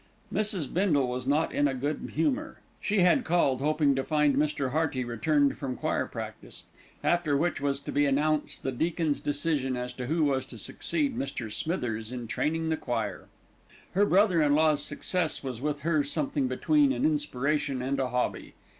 Mrs. 0.33 0.73
Bindle 0.73 1.07
was 1.07 1.27
not 1.27 1.51
in 1.53 1.67
a 1.67 1.75
good 1.75 2.13
humour. 2.15 2.57
She 2.81 3.01
had 3.01 3.23
called 3.23 3.61
hoping 3.61 3.93
to 3.93 4.03
find 4.03 4.35
Mr. 4.35 4.71
Hearty 4.71 5.05
returned 5.05 5.59
from 5.59 5.75
choir 5.75 6.07
practice, 6.07 6.63
after 7.03 7.37
which 7.37 7.61
was 7.61 7.79
to 7.81 7.91
be 7.91 8.07
announced 8.07 8.63
the 8.63 8.71
deacons' 8.71 9.19
decision 9.19 9.77
as 9.77 9.93
to 9.93 10.07
who 10.07 10.23
was 10.23 10.43
to 10.45 10.57
succeed 10.57 11.15
Mr. 11.15 11.51
Smithers 11.51 12.11
in 12.11 12.25
training 12.25 12.69
the 12.69 12.77
choir. 12.77 13.27
Her 13.91 14.07
brother 14.07 14.41
in 14.41 14.55
law's 14.55 14.83
success 14.83 15.43
was 15.43 15.61
with 15.61 15.81
her 15.81 16.03
something 16.03 16.47
between 16.47 16.91
an 16.91 17.05
inspiration 17.05 17.83
and 17.83 17.99
a 17.99 18.09
hobby. 18.09 18.55